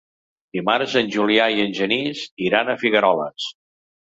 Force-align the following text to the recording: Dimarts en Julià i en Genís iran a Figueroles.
Dimarts 0.57 0.95
en 1.01 1.11
Julià 1.17 1.45
i 1.57 1.63
en 1.65 1.75
Genís 1.81 2.25
iran 2.49 2.73
a 2.73 2.77
Figueroles. 2.85 3.49